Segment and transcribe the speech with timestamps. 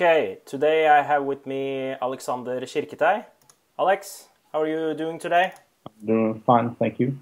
[0.00, 3.24] Okay, today I have with me Alexander Kirketei.
[3.76, 5.52] Alex, how are you doing today?
[5.84, 7.18] I'm doing fine, thank you.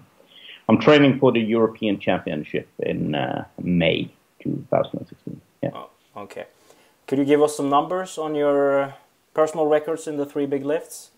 [0.68, 5.40] I'm training for the European Championship in uh, May 2016.
[5.62, 5.70] Yeah.
[5.74, 6.46] Oh, okay.
[7.06, 8.94] Could you give us some numbers on your
[9.34, 11.10] personal records in the three big lifts?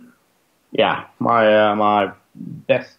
[0.75, 2.99] Yeah, my uh, my best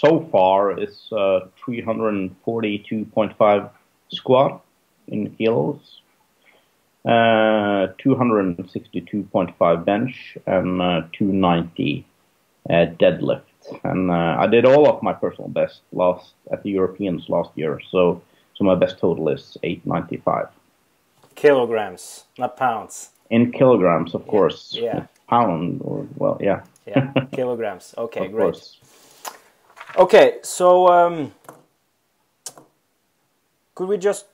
[0.00, 3.70] so far is uh, 342.5
[4.08, 4.64] squat
[5.06, 6.00] in kilos,
[7.04, 12.04] uh, 262.5 bench, and uh, 290
[12.68, 13.42] uh, deadlift.
[13.84, 17.80] And uh, I did all of my personal best last at the Europeans last year,
[17.92, 18.20] so
[18.54, 20.48] so my best total is 895.
[21.36, 23.10] Kilograms, not pounds.
[23.30, 24.74] In kilograms, of course.
[24.74, 25.06] Yeah.
[25.28, 27.94] Pound, or well, yeah yeah, kilograms.
[27.96, 28.42] Okay, of great.
[28.42, 28.78] Course.
[29.96, 31.32] Okay, so um,
[33.74, 34.26] could we just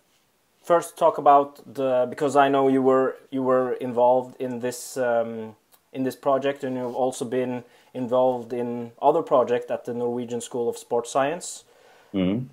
[0.63, 5.57] first talk about the because I know you were you were involved in this um,
[5.93, 7.65] in this project and you've also been
[7.95, 11.65] involved in other projects at the Norwegian School of Sports Science.
[12.13, 12.45] Mm -hmm.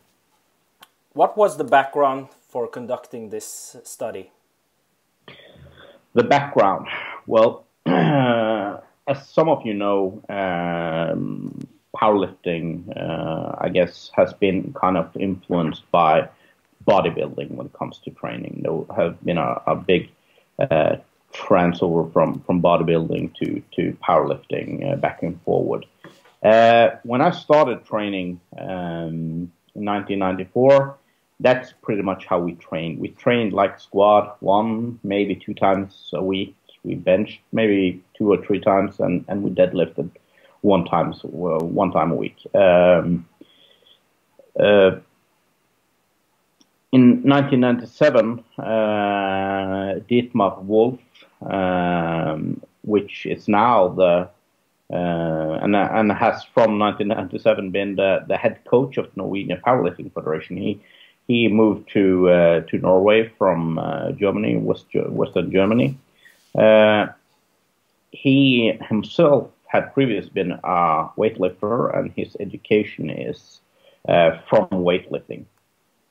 [1.13, 4.31] What was the background for conducting this study?
[6.13, 6.87] The background,
[7.27, 7.63] well.
[9.07, 11.59] as some of you know, um,
[11.95, 16.29] powerlifting, uh, I guess, has been kind of influenced by
[16.87, 18.61] bodybuilding when it comes to training.
[18.63, 20.09] There have been a, a big
[20.59, 20.97] uh,
[21.31, 25.85] transfer from, from bodybuilding to, to powerlifting uh, back and forward.
[26.43, 30.97] Uh, when I started training um, in 1994,
[31.39, 32.99] that's pretty much how we trained.
[32.99, 36.55] We trained like squat one, maybe two times a week
[36.85, 40.09] we benched maybe two or three times, and, and we deadlifted
[40.61, 42.37] one times one time a week.
[42.53, 43.27] Um,
[44.59, 44.99] uh,
[46.91, 48.63] in 1997, uh,
[50.09, 50.99] Dietmar Wolf,
[51.41, 54.29] um, which is now the
[54.93, 60.13] uh, and and has from 1997 been the, the head coach of the Norwegian Powerlifting
[60.13, 60.57] Federation.
[60.57, 60.79] He
[61.27, 65.97] he moved to uh, to Norway from uh, Germany, West Western Germany,
[66.57, 67.07] uh,
[68.11, 73.59] he himself had previously been a weightlifter, and his education is
[74.07, 75.45] uh, from weightlifting.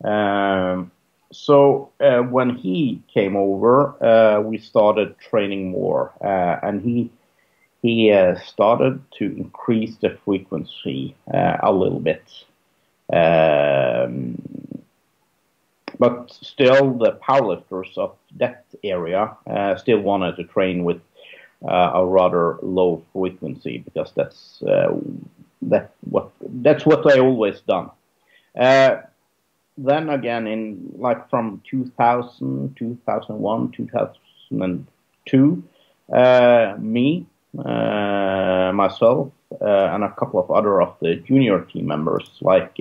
[0.04, 0.90] Um,
[1.32, 7.10] so uh, when he came over, uh, we started training more, uh, and he
[7.82, 12.24] he uh, started to increase the frequency a little bit.
[13.12, 14.40] Um,
[16.04, 21.00] but still, the powerlifters of that area uh, still wanted to train with
[21.66, 24.94] uh, a rather low frequency because that's uh,
[25.62, 27.90] that what that's what they always done.
[28.58, 28.96] Uh,
[29.78, 35.62] then again, in like from 2000, 2001, 2002,
[36.12, 42.76] uh, me, myself, and a couple of other of the junior team members like.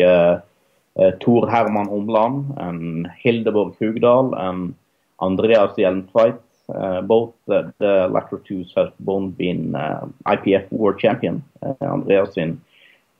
[1.00, 4.75] Uh, Tor Herman Omland and Hildeborg Hugdal and
[5.19, 6.40] Andreas Hjelmtveit.
[6.74, 11.44] Uh, both the, the latter two have both been uh, IPF World Champion.
[11.81, 12.62] Andreas in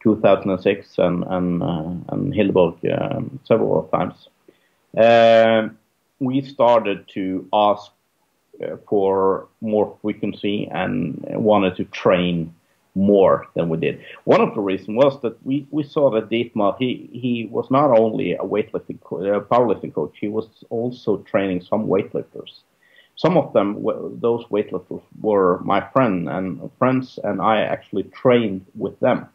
[0.04, 1.64] 2006 and and
[2.10, 2.78] and Hildeborg
[3.44, 4.28] several times.
[6.20, 7.92] We started to ask
[8.88, 12.54] for more frequency and wanted to train
[12.96, 14.02] more than we did.
[14.26, 17.98] One of the reasons was that we, we saw that Dietmar, he, he was not
[17.98, 22.62] only a weightlifting, uh, powerlifting coach, he was also training some weightlifters.
[23.16, 23.84] Some of them,
[24.20, 29.28] those weightlifters were my friend and friends, and I actually trained with them.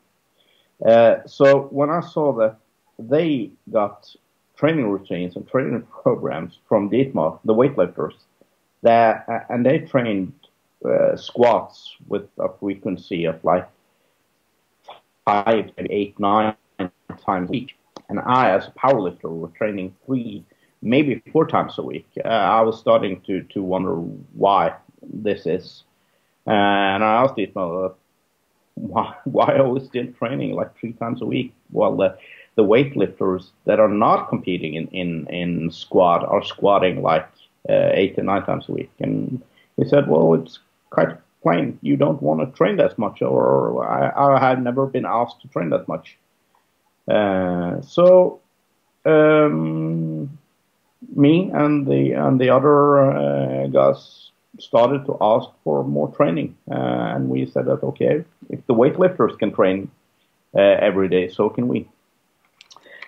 [0.85, 2.57] Uh, so when I saw that
[2.99, 4.15] they got
[4.57, 8.15] training routines and training programs from Dietmar, the weightlifters,
[8.83, 10.33] that and they trained
[10.85, 13.69] uh, squats with a frequency of like
[15.25, 17.77] five, eight, nine times a week.
[18.09, 20.45] And I, as a powerlifter, were training three,
[20.81, 22.07] maybe four times a week.
[22.25, 23.95] Uh, I was starting to, to wonder
[24.35, 25.85] why this is.
[26.47, 27.95] Uh, and I asked Dietmar, uh,
[28.75, 31.55] why, why are we still training like three times a week?
[31.71, 32.17] Well, the,
[32.55, 37.29] the weightlifters that are not competing in, in, in squat are squatting like
[37.69, 38.91] uh, eight to nine times a week.
[39.01, 39.43] And
[39.77, 40.59] he said, well, it's
[40.91, 41.79] quite plain.
[41.83, 45.49] You don't want to train that much, or I, I have never been asked to
[45.49, 46.17] train that much.
[47.07, 48.41] Uh, so
[49.05, 50.39] um,
[51.15, 56.75] me and the and the other uh, guys started to ask for more training, uh,
[57.15, 59.91] and we said that okay, if the weightlifters can train
[60.55, 61.89] uh, every day, so can we.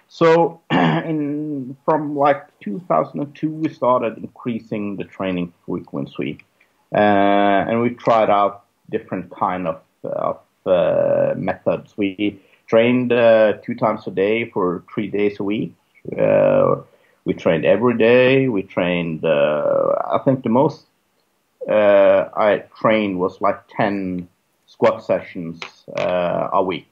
[0.08, 6.38] So in from like 2002, we started increasing the training frequency,
[6.92, 11.94] and we tried out different kind of, of uh, methods.
[11.96, 15.74] We trained uh, two times a day for three days a week.
[16.18, 16.76] Uh,
[17.24, 18.48] we trained every day.
[18.48, 19.24] We trained.
[19.24, 20.86] Uh, I think the most
[21.68, 24.28] uh, I trained was like 10
[24.66, 25.60] squat sessions
[25.96, 26.86] a week.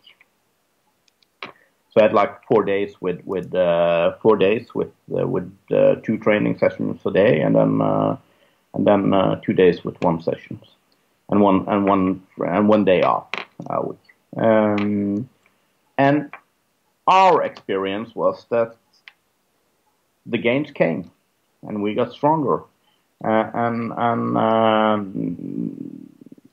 [1.91, 5.97] So I had like four days with with uh, four days with uh, with uh,
[6.03, 8.17] two training sessions a day, and then uh,
[8.75, 10.65] and then uh, two days with one sessions,
[11.31, 13.29] and one and one and one day off
[13.69, 13.99] a week.
[14.37, 15.29] Um,
[15.97, 16.31] and
[17.07, 18.77] our experience was that
[20.27, 21.11] the gains came,
[21.67, 22.63] and we got stronger,
[23.25, 26.09] uh, and and um,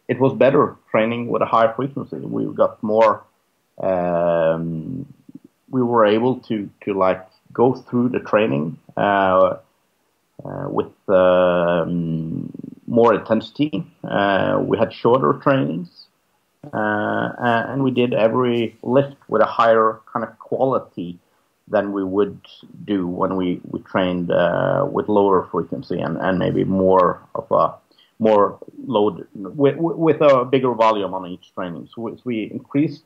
[0.07, 2.17] it was better training with a higher frequency.
[2.17, 3.23] We got more.
[3.81, 5.05] Um,
[5.69, 9.59] we were able to to like go through the training uh, uh,
[10.69, 12.51] with um,
[12.87, 13.85] more intensity.
[14.03, 16.07] Uh, we had shorter trainings,
[16.73, 21.19] uh, and we did every lift with a higher kind of quality
[21.67, 22.39] than we would
[22.85, 27.73] do when we we trained uh, with lower frequency and, and maybe more of a
[28.19, 31.89] more load with, with a bigger volume on each training.
[31.93, 33.03] So we increased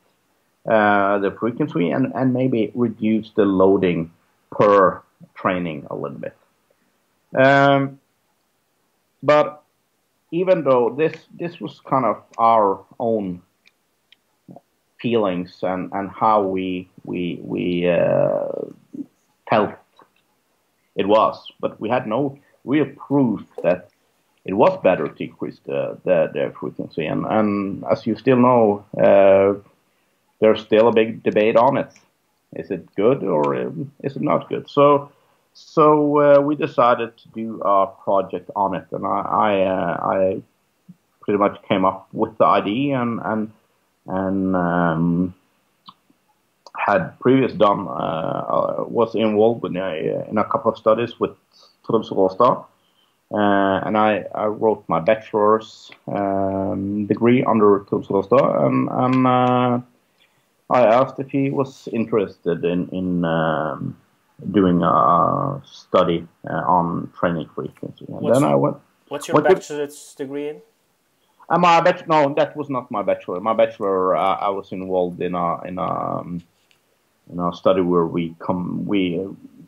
[0.68, 4.12] uh, the frequency and, and maybe reduced the loading
[4.52, 5.02] per
[5.34, 6.36] training a little bit.
[7.36, 8.00] Um,
[9.22, 9.62] but
[10.32, 13.42] even though this this was kind of our own
[15.00, 18.48] feelings and, and how we we we uh,
[19.48, 19.74] felt
[20.96, 23.88] it was, but we had no real proof that
[24.44, 27.06] it was better to increase the the, the frequency.
[27.06, 29.54] And, and as you still know, uh,
[30.40, 31.92] there's still a big debate on it.
[32.54, 33.54] Is it good or
[34.02, 34.68] is it not good?
[34.68, 35.12] So,
[35.54, 40.42] so uh, we decided to do a project on it, and I, I, uh, I
[41.20, 43.52] pretty much came up with the idea and and
[44.06, 45.34] and um,
[46.76, 51.36] had previous done uh, uh was involved in a, in a couple of studies with
[51.88, 52.64] Raastad.
[53.32, 57.86] Uh, and I, I, wrote my bachelor's um, degree under
[58.66, 59.80] and, and uh,
[60.68, 63.96] I asked if he was interested in in um,
[64.50, 68.76] doing a study uh, on training frequency, and what's then I went.
[69.08, 70.62] What's your what bachelor's degree in?
[71.48, 73.40] Uh, my bachelor, no, that was not my bachelor.
[73.40, 76.42] My bachelor, uh, I was involved in a in a um,
[77.32, 79.26] in a study where we come we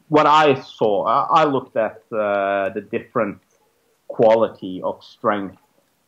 [0.08, 1.04] what I saw.
[1.04, 3.40] I, I looked at uh, the different
[4.08, 5.58] quality of strength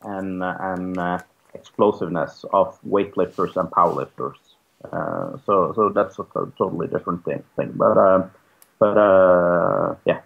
[0.03, 1.19] and and uh,
[1.55, 4.37] explosiveness of weightlifters and powerlifters
[4.93, 6.27] uh, so so that's a
[6.59, 7.43] totally different thing.
[7.57, 7.73] thing.
[7.75, 8.29] But uh,
[8.85, 10.21] but uh, yeah.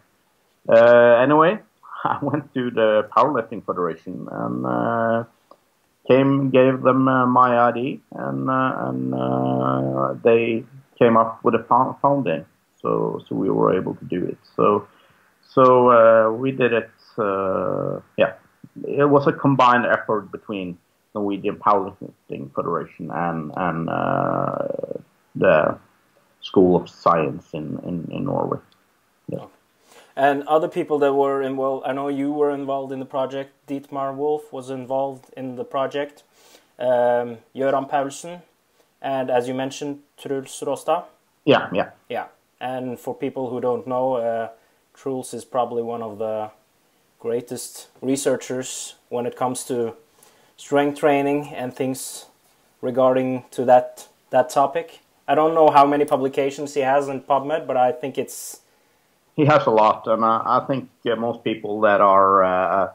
[0.69, 1.59] Uh, anyway,
[2.05, 5.25] I went to the powerlifting federation and uh,
[6.09, 10.65] came gave them my ID and and they
[10.99, 11.65] came up with a
[12.03, 12.45] funding,
[12.83, 14.39] So so we were able to do it.
[14.57, 14.89] So
[15.55, 16.91] so we did it.
[18.17, 18.33] yeah,
[18.85, 20.79] it was a combined effort between
[21.13, 24.69] the Norwegian Powerlifting Federation and and uh,
[25.35, 25.79] the
[26.49, 28.61] School of Science in in, in Norway.
[29.29, 29.47] Yeah.
[30.17, 33.51] And other people that were involved, I know you were involved in the project.
[33.69, 36.25] Dietmar Wolf was involved in the project.
[36.79, 38.43] Um, Gøran Paulsen,
[39.01, 41.05] and as you mentioned, Truls Raastad.
[41.45, 42.27] Yeah, yeah, yeah.
[42.61, 44.49] And for people who don't know, uh,
[44.95, 46.51] Truls is probably one of the
[47.21, 49.95] greatest researchers when it comes to
[50.57, 52.27] strength training and things
[52.81, 55.01] regarding to that that topic.
[55.29, 58.63] I don't know how many publications he has in PubMed, but I think it's
[59.37, 62.93] he has a lot, and I, I think uh, most people that are uh,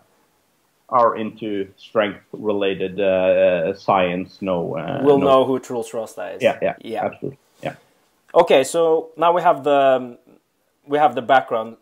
[0.90, 6.38] are into strength related uh, uh, science know uh, will know, know who Truls Raastad
[6.38, 6.44] is.
[6.44, 7.38] Yeah, yeah, yeah, absolutely.
[7.62, 7.76] Yeah.
[8.36, 10.18] Okay, so now we have the
[10.86, 11.78] we have the background.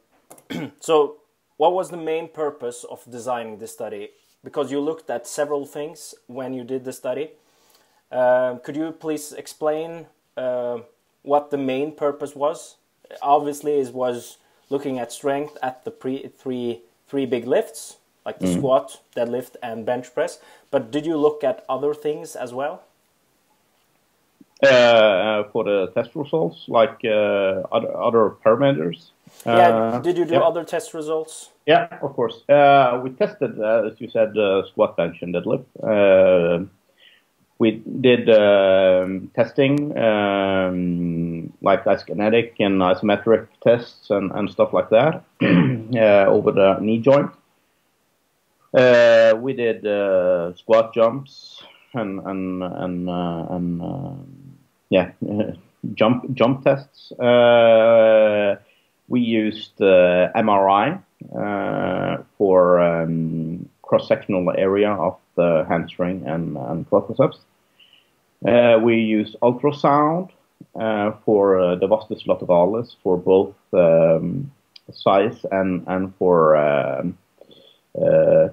[0.80, 1.18] so,
[1.58, 4.10] what was the main purpose of designing this study?
[4.44, 7.32] Because you looked at several things when you did the study.
[8.12, 10.08] Uh, could you please explain
[10.38, 10.80] uh,
[11.24, 12.78] what the main purpose was?
[13.22, 14.38] Obviously, it was
[14.70, 18.58] looking at strength at the pre three three big lifts, like the mm.
[18.58, 20.40] squat, deadlift, and bench press.
[20.72, 22.84] But did you look at other things as well?
[24.64, 29.10] Uh, for the test results, like uh, other, other parameters.
[29.44, 29.70] Yeah.
[29.70, 30.42] Uh, did you do yeah.
[30.42, 31.50] other test results?
[31.66, 32.48] Yeah, of course.
[32.48, 34.34] Uh, we tested, uh, as you said,
[34.70, 35.66] squat, bench, and deadlift.
[37.62, 37.70] We
[38.02, 45.24] did um, testing, um, like isokinetic and isometric tests and, and stuff like that
[46.36, 47.30] over the knee joint.
[48.74, 51.62] Uh, we did uh, squat jumps
[51.94, 54.58] and and and uh, and um,
[54.90, 55.12] yeah,
[55.94, 57.12] jump jump tests.
[57.12, 58.56] Uh,
[59.08, 61.00] we used MRI
[62.40, 63.51] for um,
[63.92, 67.40] cross sectional area of the hamstring and, and quadriceps.
[68.82, 70.30] we used ultrasound
[71.26, 74.50] for the vastus lateralis for both um,
[74.94, 77.18] size and and for um,
[78.02, 78.48] uh,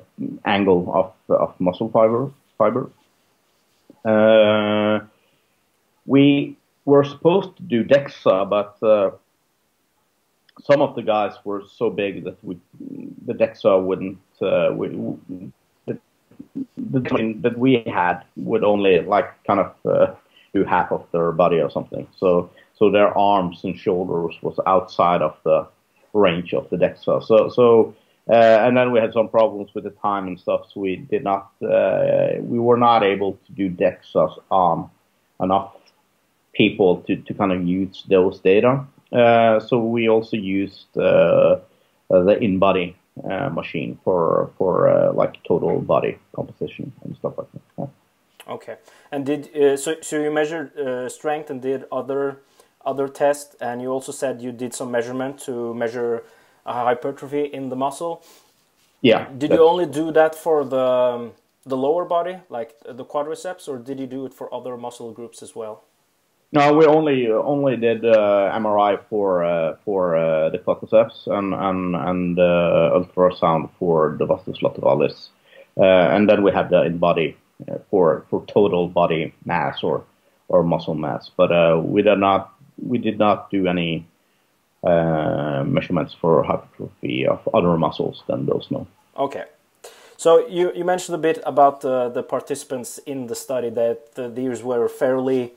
[0.45, 2.33] angle of, of muscle fiber.
[2.59, 2.91] fiber.
[4.05, 4.99] Uh,
[6.05, 9.11] we were supposed to do DEXA, but uh,
[10.65, 12.59] some of the guys were so big that we,
[13.27, 14.19] the DEXA wouldn't.
[14.41, 14.89] Uh, we,
[15.87, 15.99] the,
[16.77, 20.15] the that we had would only like kind of uh,
[20.55, 22.07] do half of their body or something.
[22.17, 25.67] So so their arms and shoulders was outside of the
[26.13, 27.25] range of the DEXA.
[27.25, 27.95] So so
[28.31, 31.25] uh, and then we had some problems with the time and stuff, so we did
[31.25, 34.91] not, uh, we were not able to do DEXAs on
[35.41, 35.75] enough
[36.53, 38.85] people to, to kind of use those data.
[39.11, 41.63] Uh, so we also used the
[42.11, 42.95] InBody
[43.51, 47.63] machine for for like total body composition and stuff like that.
[47.79, 47.87] Yeah.
[48.55, 48.77] Okay,
[49.13, 49.97] and did uh, so?
[50.01, 52.39] So you measured uh, strength and did other
[52.85, 56.25] other tests, and you also said you did some measurement to measure
[56.65, 58.23] hypertrophy in the muscle.
[59.01, 59.29] Yeah.
[59.37, 61.33] Did you only do that for the um,
[61.65, 65.43] the lower body, like the quadriceps, or did you do it for other muscle groups
[65.43, 65.85] as well?
[66.51, 71.95] No, we only only did uh, MRI for uh, for uh, the quadriceps and and
[71.95, 75.29] and uh, ultrasound for the vastus lateralis,
[75.77, 77.35] uh, and then we had the InBody
[77.69, 80.05] uh, for for total body mass or
[80.49, 81.31] or muscle mass.
[81.37, 81.51] But
[81.85, 84.07] we did not we did not do any
[84.83, 88.87] measurements for hypertrophy of other muscles than those no.
[89.19, 89.45] Okay.
[90.17, 94.89] So you, you mentioned a bit about the participants in the study that these were
[94.89, 95.53] fairly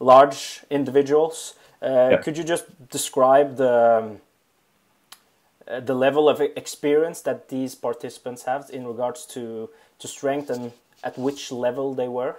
[0.00, 1.54] large individuals.
[1.82, 2.16] Uh, yeah.
[2.16, 4.20] Could you just describe the um,
[5.68, 10.72] uh, the level of experience that these participants have in regards to to strength and
[11.04, 12.36] at which level they were?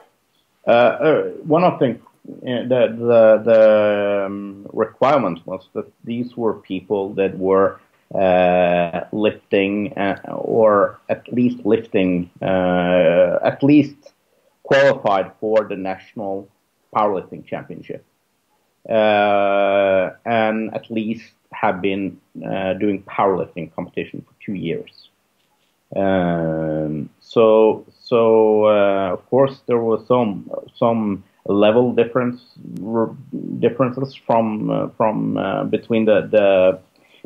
[1.45, 7.79] one of the the the, the um, requirement was that these were people that were
[8.13, 13.95] uh, lifting uh, or at least lifting uh, at least
[14.63, 16.47] qualified for the national
[16.95, 18.05] powerlifting championship
[18.89, 25.09] uh, and at least have been uh, doing powerlifting competition for two years.
[25.95, 32.41] Um, so so uh, of course there was some some level difference
[33.59, 36.79] differences from uh, from uh, between the the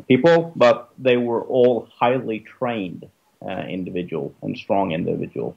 [0.08, 3.08] people, but they were all highly trained
[3.46, 5.56] uh, individual and strong individual,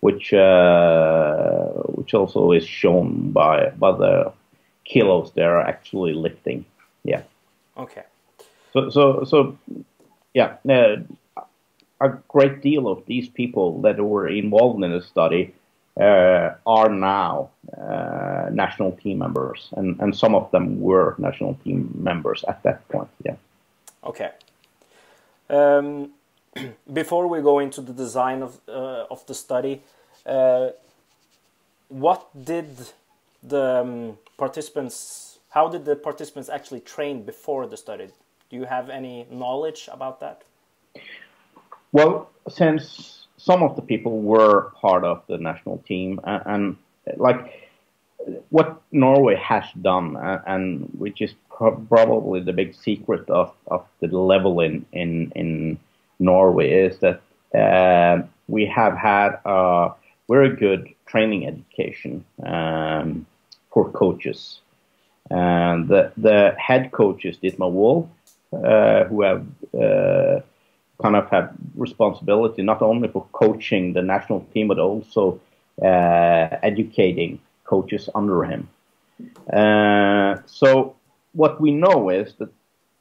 [0.00, 4.32] which uh, which also is shown by by the
[4.84, 6.64] kilos they're actually lifting.
[7.04, 7.22] Yeah.
[7.76, 8.04] Okay.
[8.72, 9.58] So so so
[10.34, 10.56] yeah.
[10.68, 10.96] Uh,
[12.00, 15.52] a great deal of these people that were involved in the study
[16.00, 21.90] uh, are now uh, national team members, and, and some of them were national team
[21.94, 23.08] members at that point.
[23.24, 23.36] Yeah.
[24.04, 24.30] Okay.
[25.50, 26.12] Um,
[26.92, 28.89] before we go into the design of uh,
[29.20, 29.82] of the study,
[30.26, 30.70] uh,
[31.88, 32.68] what did
[33.42, 35.38] the um, participants?
[35.50, 38.08] How did the participants actually train before the study?
[38.50, 40.42] Do you have any knowledge about that?
[41.92, 46.76] Well, since some of the people were part of the national team, and, and
[47.16, 47.70] like
[48.50, 51.34] what Norway has done, uh, and which is
[51.88, 55.78] probably the big secret of, of the level in, in, in
[56.18, 57.20] Norway, is that
[57.54, 59.90] uh, we have had a
[60.28, 63.26] very good training education um,
[63.72, 64.60] for coaches.
[65.30, 68.08] And the, the head coaches, Dietmar Wolf,
[68.52, 70.40] uh, who have uh,
[71.00, 75.40] kind of have responsibility not only for coaching the national team, but also
[75.82, 78.68] uh, educating coaches under him.
[79.52, 80.96] Uh, so
[81.32, 82.50] what we know is that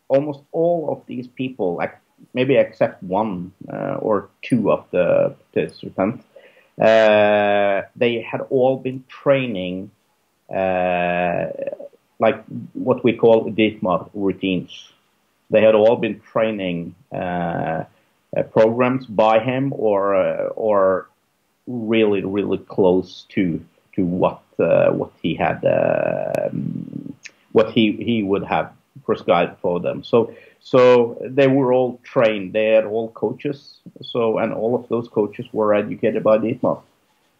[0.08, 1.98] almost all of these people, like
[2.33, 6.23] maybe except one uh, or two of the participants,
[6.79, 9.91] uh, they had all been training
[10.53, 11.45] uh,
[12.19, 14.89] like what we call Dietmar routines.
[15.49, 17.17] They had all been training uh,
[18.35, 20.15] uh, programs by him or
[20.55, 21.07] or
[21.67, 23.63] really really close to
[23.95, 27.15] to what what he had um,
[27.51, 28.73] what he he would have
[29.03, 30.03] prescribed for them.
[30.03, 32.53] So so they were all trained.
[32.53, 33.79] They had all coaches.
[34.01, 36.81] So and all of those coaches were educated by Dietmar.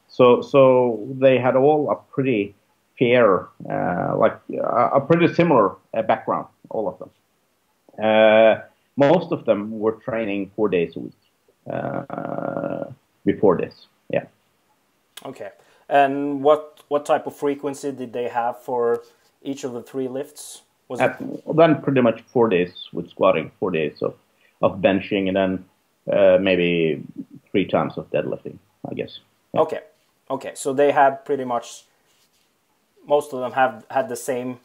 [0.08, 2.56] So so they had all a pretty
[2.98, 7.10] fair, uh, like a pretty similar uh, background, all of them.
[8.04, 8.62] Uh,
[8.98, 11.14] most of them were training four days a week
[11.72, 12.86] uh,
[13.26, 13.88] before this.
[14.10, 14.26] Yeah.
[15.26, 15.50] Okay.
[15.88, 19.04] And what what type of frequency did they have for
[19.42, 20.64] each of the three lifts?
[20.90, 21.22] Was At.
[21.56, 24.16] Then pretty much four days with squatting, four days of,
[24.62, 25.66] of benching, and then
[26.12, 27.02] uh, maybe
[27.52, 28.58] three times of deadlifting,
[28.90, 29.20] I guess.
[29.54, 29.62] Yeah.
[29.62, 29.80] Okay,
[30.30, 30.52] okay.
[30.56, 31.86] So they had pretty much
[33.08, 34.60] most of them have had the same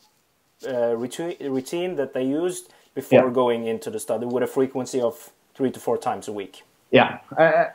[0.66, 3.32] uh, routine that they used before yeah.
[3.32, 6.62] going into the study with a frequency of three to four times a week.
[6.90, 7.66] Yeah, uh,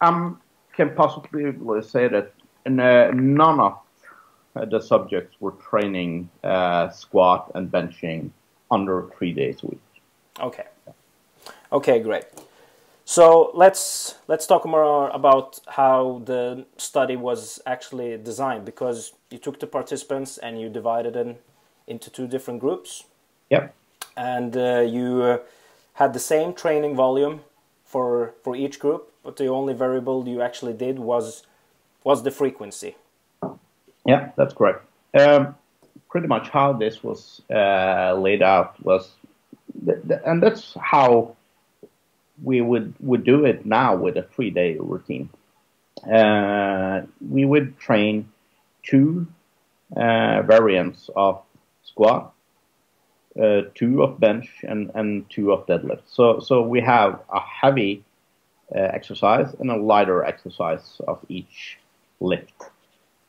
[0.00, 0.32] I
[0.72, 2.32] can possibly say that
[2.66, 3.78] uh, none of
[4.64, 8.30] the subjects were training uh, squat and benching
[8.70, 9.80] under three days a week.
[10.40, 10.64] Okay.
[11.72, 12.24] Okay, great.
[13.04, 19.60] So let's let's talk more about how the study was actually designed because you took
[19.60, 21.36] the participants and you divided them
[21.86, 23.04] into two different groups.
[23.50, 23.74] Yep.
[24.16, 25.38] And uh, you uh,
[25.94, 27.40] had the same training volume
[27.84, 31.44] for for each group, but the only variable you actually did was
[32.02, 32.96] was the frequency.
[34.06, 34.84] Yeah, that's correct.
[35.18, 35.54] Um,
[36.10, 39.10] pretty much how this was uh, laid out was,
[39.84, 41.36] th- th- and that's how
[42.42, 45.30] we would would do it now with a three day routine.
[46.10, 48.30] Uh, we would train
[48.82, 49.26] two
[49.96, 51.42] uh, variants of
[51.84, 52.34] squat,
[53.42, 56.02] uh, two of bench, and, and two of deadlift.
[56.06, 58.04] So so we have a heavy
[58.74, 61.78] uh, exercise and a lighter exercise of each
[62.20, 62.52] lift.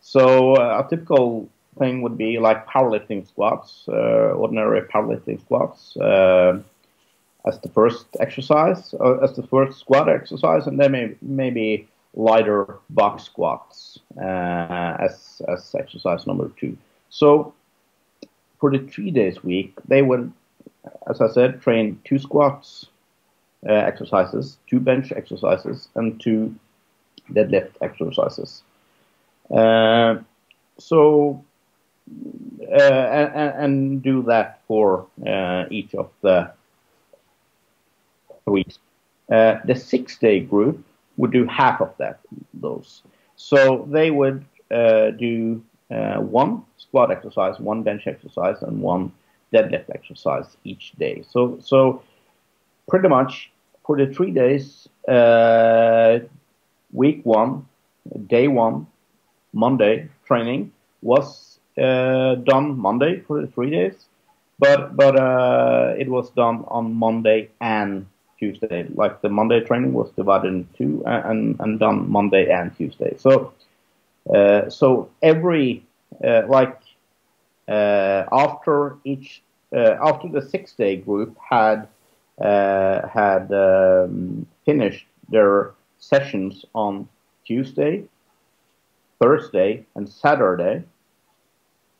[0.08, 6.62] So uh, a typical thing would be like powerlifting squats, uh, ordinary powerlifting squats, uh,
[7.46, 12.78] as the first exercise, uh, as the first squat exercise, and then maybe, maybe lighter
[12.90, 16.78] box squats uh, as as exercise number two.
[17.10, 17.54] So
[18.62, 20.32] for the three days week, they would,
[21.10, 22.86] as I said, train two squats
[23.68, 26.56] uh, exercises, two bench exercises, and two
[27.34, 28.64] deadlift exercises.
[29.52, 30.18] Uh,
[30.78, 31.44] so
[32.62, 36.52] uh, and, and, do that for uh, each of the
[38.46, 38.80] weeks.
[39.30, 40.84] the six-day group
[41.18, 42.20] would do half of that
[42.54, 43.04] those.
[43.36, 49.12] So they would do one squat exercise, one bench exercise, and one
[49.54, 51.24] deadlift exercise each day.
[51.30, 52.04] So so
[52.88, 53.52] pretty much
[53.86, 56.20] for the three days, uh,
[56.92, 57.66] week one,
[58.28, 58.88] day one,
[59.54, 64.06] Monday training was uh, done Monday for the three days,
[64.60, 68.06] but but uh, it was done on Monday and
[68.40, 68.88] Tuesday.
[68.94, 73.16] Like the Monday training was divided in two and and done Monday and Tuesday.
[73.18, 73.54] So
[74.34, 75.84] uh, so every
[76.24, 76.80] uh, like
[77.68, 79.42] uh, after each
[79.76, 81.88] uh, after the six day group had
[82.40, 87.08] had um, finished their sessions on
[87.46, 88.04] Tuesday
[89.20, 90.84] Thursday and Saturday,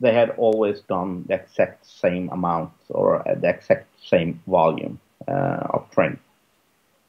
[0.00, 5.90] they had always done the exact same amount or the exact same volume uh, of
[5.90, 6.20] training.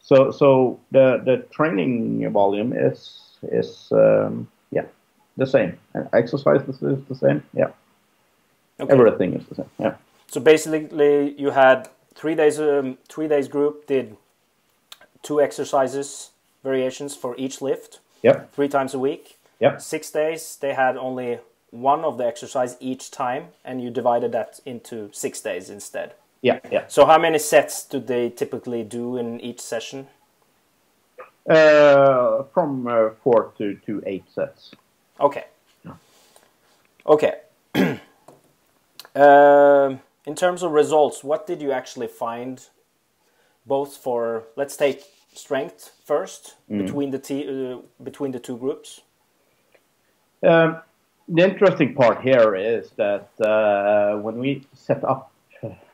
[0.01, 4.85] So, so the the training volume is is um, yeah
[5.37, 5.77] the same.
[5.93, 7.43] And exercise is the same.
[7.53, 7.71] Yeah,
[8.79, 8.93] okay.
[8.93, 9.69] everything is the same.
[9.79, 9.95] Yeah.
[10.27, 12.59] So basically, you had three days.
[12.59, 14.17] Um, three days group did
[15.21, 16.31] two exercises
[16.63, 17.99] variations for each lift.
[18.23, 18.53] Yep.
[18.53, 19.38] Three times a week.
[19.59, 19.81] Yep.
[19.81, 21.39] Six days they had only
[21.71, 26.13] one of the exercise each time, and you divided that into six days instead.
[26.41, 26.85] Yeah, yeah.
[26.87, 30.07] So how many sets do they typically do in each session?
[31.49, 34.71] Uh, from uh, four to, to eight sets.
[35.19, 35.45] Okay.
[37.05, 37.33] Okay.
[39.15, 39.95] uh,
[40.25, 42.67] in terms of results, what did you actually find?
[43.65, 46.83] Both for let's take strength first mm.
[46.83, 49.01] between the t- uh, between the two groups.
[50.43, 50.81] Um,
[51.27, 55.31] the interesting part here is that uh, when we set up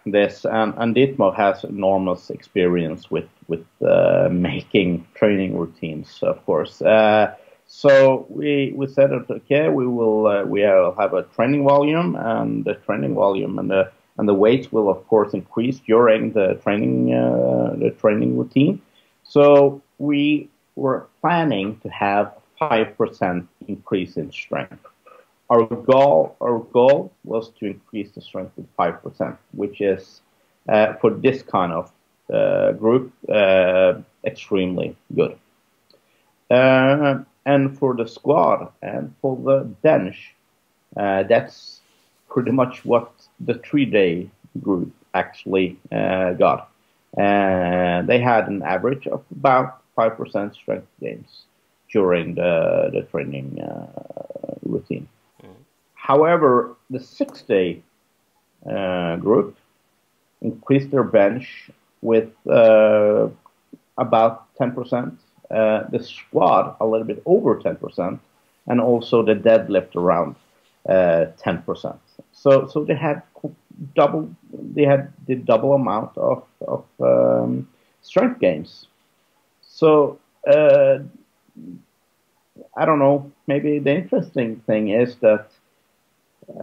[0.06, 6.82] this, and, and Dietmar has enormous experience with with uh, making training routines, of course.
[6.82, 7.36] Uh,
[7.68, 12.64] so we we said okay, we will uh, we will have a training volume, and
[12.64, 17.14] the training volume and the and the weight will of course increase during the training
[17.14, 18.82] uh, the training routine.
[19.24, 24.86] So we were planning to have five percent increase in strength
[25.50, 30.22] our goal our goal was to increase the strength with five percent, which is
[30.70, 31.92] uh, for this kind of
[32.34, 33.94] uh, group uh,
[34.26, 35.38] extremely good.
[36.50, 40.34] Uh, and for the squat and for the bench,
[40.98, 41.82] uh, that's
[42.30, 44.28] pretty much what the three-day
[44.62, 46.70] group actually uh, got.
[47.18, 51.44] And they had an average of about five percent strength gains
[51.98, 52.54] during the
[52.96, 53.50] the training
[54.74, 55.08] routine.
[56.12, 57.82] However, the six day
[58.70, 59.58] uh, group
[60.42, 61.70] increased their bench
[62.02, 63.28] with uh,
[63.98, 65.18] about 10%,
[65.50, 68.20] uh, the squat a little bit over 10%,
[68.68, 70.36] and also the deadlift around
[70.88, 71.86] 10%.
[71.86, 71.94] Uh,
[72.32, 73.22] so, so they had
[73.96, 77.68] double, they had the double amount of, of um,
[78.02, 78.88] strength gains.
[79.62, 81.00] So, uh,
[82.76, 83.32] I don't know.
[83.48, 85.48] Maybe the interesting thing is that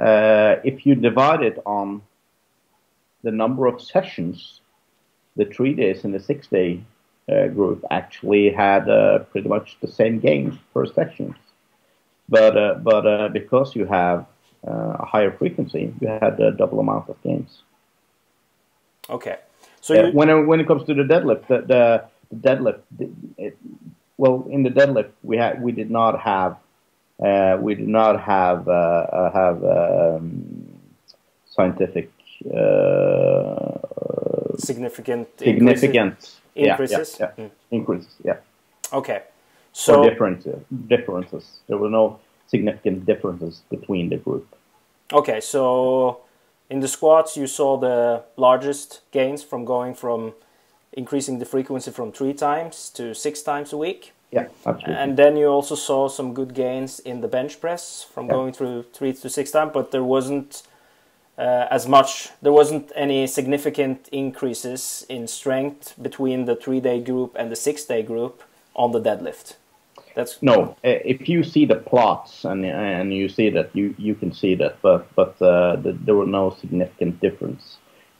[0.00, 2.02] uh, if you divide it on
[3.22, 4.60] the number of sessions,
[5.36, 6.82] the three days and the six day
[7.30, 11.34] uh, group actually had uh, pretty much the same gains per session.
[12.28, 14.26] But uh, but uh, because you have
[14.66, 17.62] uh, a higher frequency, you had a double amount of gains.
[19.10, 19.38] Okay.
[19.80, 22.80] So when it, when it comes to the deadlift, the, the, the deadlift,
[23.36, 23.58] it,
[24.22, 26.52] well, in the deadlift we had we did not have
[27.26, 30.24] uh, we do not have uh, uh, have um,
[31.56, 32.08] scientific
[34.68, 36.16] significant significant
[36.54, 37.16] increases.
[37.18, 37.44] Yeah, yeah, yeah.
[37.44, 37.50] Mm.
[37.72, 38.14] Increases.
[38.24, 38.38] Yeah.
[38.92, 39.22] Okay.
[39.72, 40.40] So or different
[40.88, 41.44] differences.
[41.66, 44.46] There were no significant differences between the group.
[45.12, 46.20] Okay, so
[46.70, 50.34] in the squats you saw the largest gains from going from
[50.92, 54.12] increasing the frequency from three times to six times a week.
[54.30, 54.94] Yeah, absolutely.
[54.94, 58.32] And then you also saw some good gains in the bench press from yeah.
[58.32, 60.62] going through three to six times, but there wasn't
[61.36, 62.30] uh, as much.
[62.40, 68.42] There wasn't any significant increases in strength between the three-day group and the six-day group
[68.74, 69.56] on the deadlift.
[70.14, 70.76] That's no.
[70.82, 74.80] If you see the plots and and you see that, you you can see that,
[74.82, 77.78] but but uh, the, there were no significant difference.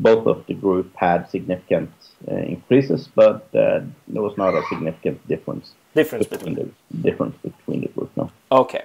[0.09, 1.91] Both of the group had significant
[2.29, 3.81] uh, increases, but uh,
[4.13, 8.31] there was not a significant difference difference between, between the difference between the group no
[8.51, 8.85] okay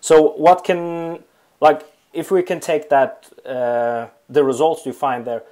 [0.00, 1.22] so what can
[1.60, 5.42] like if we can take that uh, the results you find there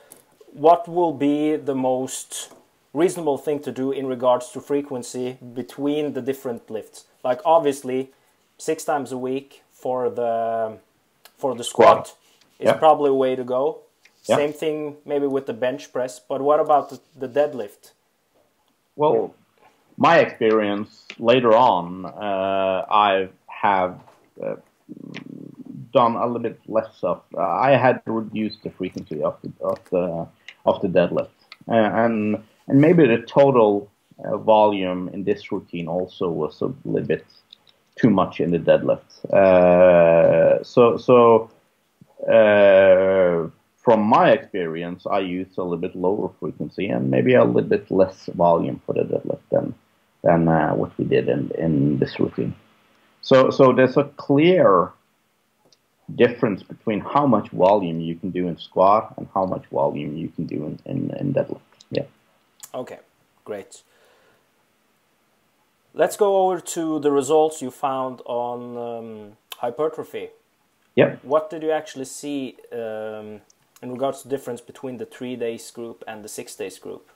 [0.53, 2.53] what will be the most
[2.94, 8.11] reasonable thing to do in regards to frequency between the different lifts like obviously
[8.57, 10.79] six times a week for the
[11.37, 12.18] for the squat, squat.
[12.59, 12.73] is yeah.
[12.75, 13.81] probably a way to go
[14.24, 14.37] yeah.
[14.37, 17.92] same thing maybe with the bench press but what about the, the deadlift
[18.96, 19.35] well
[19.98, 24.00] my experience later on, uh, I have
[24.40, 24.54] uh,
[25.92, 27.20] done a little bit less of.
[27.37, 30.28] Uh, I had reduced the frequency of the of the
[30.64, 31.72] of the deadlift, uh,
[32.04, 33.90] and and maybe the total
[34.24, 37.26] uh, volume in this routine also was a little bit
[37.96, 39.24] too much in the deadlift.
[39.33, 41.50] Uh, so so
[43.88, 47.90] from my experience, I use a little bit lower frequency and maybe a little bit
[47.90, 49.74] less volume for the deadlift than
[50.22, 52.55] than uh, what we did in, in this routine.
[53.22, 54.92] So, so there's a clear
[56.14, 60.29] difference between how much volume you can do in squat and how much volume you
[60.29, 61.70] can do in, in, in deadlift.
[61.90, 62.09] Yeah.
[62.74, 62.98] Okay,
[63.46, 63.83] great.
[65.94, 70.29] Let's go over to the results you found on um, hypertrophy.
[70.94, 71.16] Yeah.
[71.22, 73.40] What did you actually see um,
[73.82, 77.10] in regards to difference between the three days group and the six days group?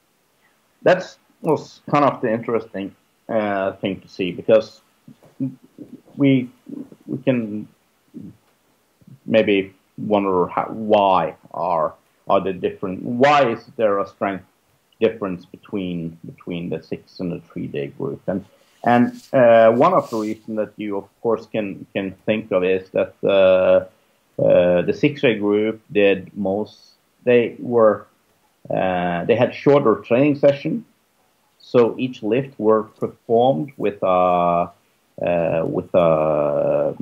[0.83, 2.95] That was kind of the interesting
[3.29, 4.81] uh, thing to see because
[6.17, 6.51] we
[7.07, 7.69] we can
[9.27, 11.95] maybe wonder how, why are
[12.29, 14.45] are the different why is there a strength
[15.01, 18.45] difference between between the six and the three day group and
[18.85, 22.89] and uh, one of the reasons that you of course can can think of is
[22.91, 23.85] that uh,
[24.39, 26.93] uh, the six day group did most
[27.25, 28.07] they were
[28.71, 30.85] uh, they had shorter training session
[31.59, 34.71] so each lift were performed with a
[35.27, 36.95] uh, with a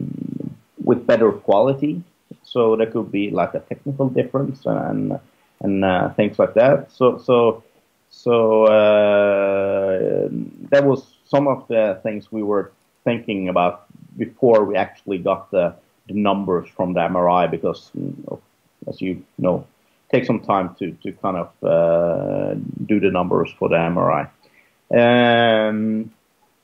[0.84, 2.02] with better quality
[2.42, 5.18] so there could be like a technical difference and
[5.60, 6.90] and uh, things like that.
[6.92, 7.62] So so
[8.10, 10.28] so uh,
[10.70, 12.72] that was some of the things we were
[13.04, 15.74] thinking about before we actually got the,
[16.10, 17.90] the numbers from the MRI because
[18.88, 19.66] as you know
[20.12, 22.54] take some time to to kind of uh,
[22.86, 24.28] do the numbers for the MRI.
[24.92, 26.12] Um,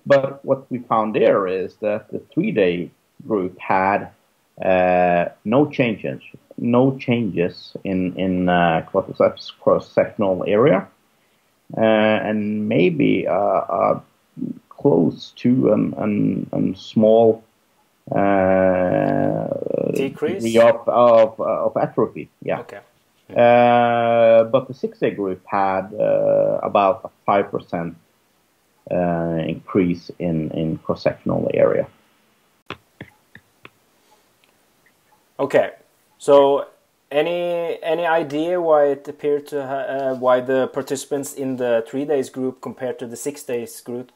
[0.05, 2.91] but what we found there is that the three day
[3.27, 4.11] group had
[4.63, 6.23] uh, no changes,
[6.59, 10.89] no changes in in uh, quadriceps cross-sectional area,
[11.77, 11.81] uh,
[12.29, 14.01] and maybe uh,
[14.69, 17.43] close to an, an, an small
[19.95, 22.29] decrease of, of, of atrophy.
[22.43, 22.61] Yeah.
[22.61, 22.81] Okay.
[23.29, 25.93] Uh, but the six-day group had
[26.63, 27.97] about a five percent
[28.89, 31.89] increase in in cross-sectional area.
[35.39, 35.73] Okay,
[36.19, 36.67] so
[37.11, 42.31] any any idea why it appeared to uh, why the participants in the three days
[42.31, 44.13] group compared to the six days group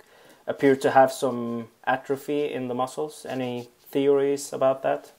[0.47, 3.27] appeared to have some atrophy in the muscles?
[3.29, 5.13] Any theories about that?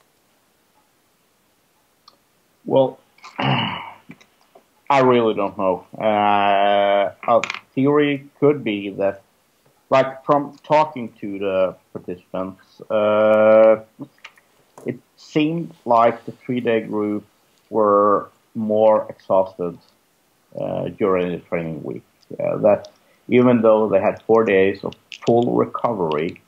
[2.66, 3.00] Well,
[3.40, 5.86] I really don't know.
[5.98, 7.42] Uh, a
[7.74, 9.24] theory could be that,
[9.90, 13.84] like from talking to the participants, uh,
[14.86, 17.26] it seemed like the three-day group
[17.70, 19.78] were more exhausted
[20.60, 22.04] uh, during the training week.
[22.40, 22.92] Uh, that
[23.28, 24.94] even though they had four days of
[25.26, 26.42] full recovery,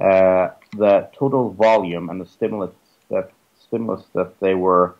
[0.00, 2.74] uh, the total volume and the stimulus
[3.10, 3.30] that
[3.60, 4.94] stimulus that they were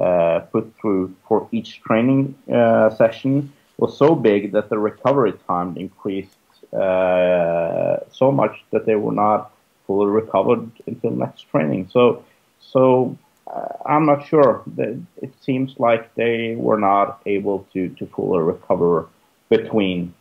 [0.00, 5.76] uh, put through for each training uh, session was so big that the recovery time
[5.76, 6.36] increased
[6.72, 9.50] uh, so much that they were not
[9.86, 11.88] fully recovered until next training.
[11.90, 12.24] So,
[12.60, 14.62] so uh, I'm not sure.
[14.76, 19.08] It seems like they were not able to, to fully recover
[19.48, 20.14] between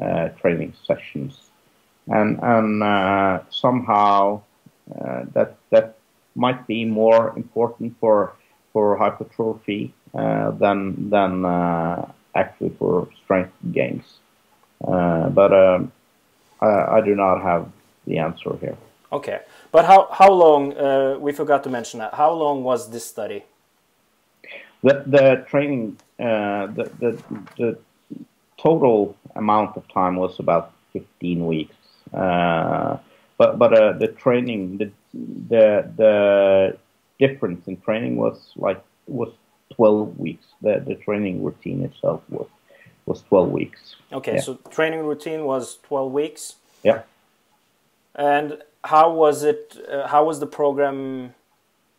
[0.00, 1.50] uh, training sessions,
[2.08, 4.42] and and uh, somehow
[4.94, 5.96] uh, that that
[6.34, 8.34] might be more important for
[8.72, 14.18] for hypertrophy uh, than than uh, actually for strength gains.
[14.80, 15.92] but um,
[16.60, 17.70] I, I do not have
[18.06, 18.76] the answer here.
[19.12, 19.40] Okay,
[19.70, 20.76] but how how long?
[20.76, 22.14] Uh, we forgot to mention that.
[22.14, 23.44] How long was this study?
[24.82, 27.22] The the training uh, the, the
[27.56, 27.78] the
[28.58, 31.75] total amount of time was about fifteen weeks.
[32.16, 32.98] Uh,
[33.38, 36.78] but but uh, the training the the the
[37.18, 39.32] difference in training was like was
[39.74, 40.46] twelve weeks.
[40.62, 42.48] The the training routine itself was
[43.04, 43.96] was twelve weeks.
[44.12, 44.40] Okay, yeah.
[44.40, 46.56] so training routine was twelve weeks.
[46.82, 47.02] Yeah.
[48.14, 49.76] And how was it?
[49.88, 51.34] Uh, how was the program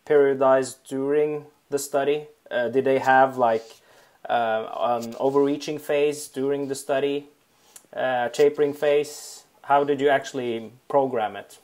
[0.04, 2.26] periodized during the study?
[2.50, 3.66] Uh, did they have like
[4.28, 4.66] uh,
[5.02, 7.28] an overreaching phase during the study,
[7.94, 9.44] uh, tapering phase?
[9.68, 11.58] How did you actually program it?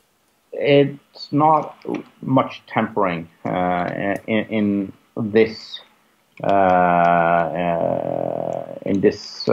[0.53, 1.83] It's not
[2.21, 5.81] much tempering uh, in, in, this
[6.43, 7.49] uh,
[8.85, 9.49] in this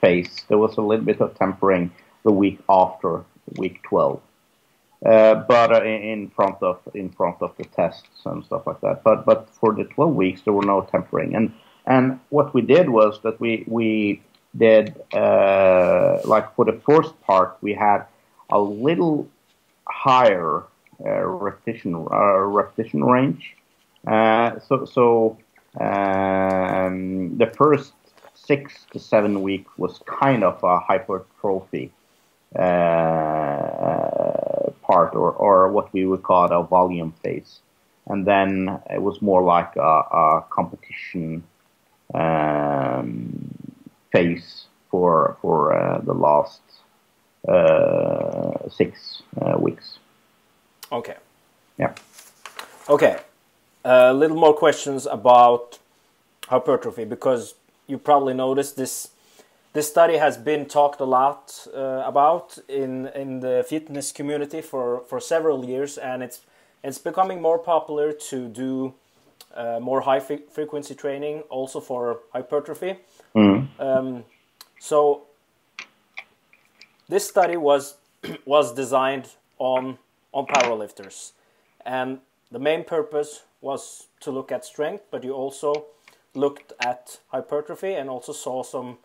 [0.00, 0.44] phase.
[0.48, 1.90] There was a little bit of tempering
[2.22, 3.24] the week after
[3.56, 4.20] week 12.
[5.04, 9.02] Uh, but uh, in front of in front of the tests and stuff like that.
[9.02, 11.52] But but for the 12 weeks there were no tempering, and
[11.86, 14.22] and what we did was that we we
[14.56, 18.04] did uh, like for the first part we had
[18.50, 19.28] a little
[19.88, 20.64] higher
[21.04, 23.56] uh, repetition uh, repetition range.
[24.06, 25.36] so so
[25.80, 27.92] um, the first
[28.34, 31.92] six to seven weeks was kind of a hypertrophy
[34.86, 37.60] part, or, or what we would call a volume phase.
[38.06, 41.42] And then it was more like a, a competition
[42.14, 43.45] um,
[44.16, 46.62] phase for for uh, the last
[47.48, 49.98] uh, six uh, weeks.
[50.90, 51.16] Okay.
[51.78, 51.92] Yeah.
[52.88, 53.16] Okay.
[53.84, 55.78] A little more questions about
[56.48, 57.54] hypertrophy because
[57.86, 59.10] you probably noticed this
[59.72, 65.02] this study has been talked a lot uh, about in in the fitness community for
[65.08, 66.40] for several years and it's
[66.82, 68.94] it's becoming more popular to do
[69.54, 70.20] uh, more high
[70.56, 72.96] frequency training also for hypertrophy
[73.36, 73.68] mm.
[73.78, 74.24] um,
[74.78, 75.22] so
[77.08, 77.96] this study was
[78.44, 79.98] was designed on
[80.32, 81.32] on powerlifters
[81.84, 82.18] and
[82.50, 85.86] the main purpose was to look at strength but you also
[86.34, 88.98] looked at hypertrophy and also saw some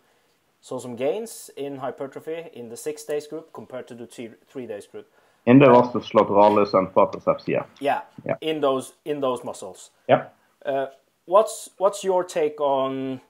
[0.60, 4.66] saw some gains in hypertrophy in the six days group compared to the three, three
[4.66, 5.10] days group.
[5.44, 7.64] In the vastus lateralis and quadriceps, yeah.
[7.80, 8.02] yeah.
[8.24, 8.36] Yeah.
[8.40, 9.90] In those in those muscles.
[10.08, 10.26] Yeah.
[10.64, 10.86] Uh,
[11.24, 13.20] what's what's your take on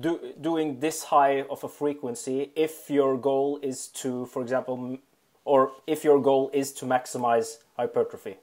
[0.00, 4.98] do, doing this high of a frequency if your goal is to, for example,
[5.44, 8.36] or if your goal is to maximize hypertrophy?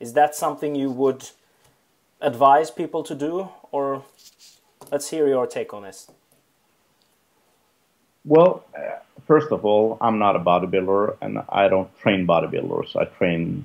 [0.00, 1.30] Is that something you would
[2.20, 4.04] advise people to do, or
[4.90, 6.10] let's hear your take on this?
[8.24, 12.96] Well, uh, first of all, I'm not a bodybuilder, and I don't train bodybuilders.
[12.96, 13.64] I train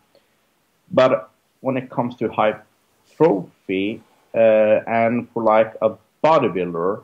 [0.93, 1.31] But
[1.61, 4.03] when it comes to hypertrophy
[4.35, 7.03] uh, and for like a bodybuilder,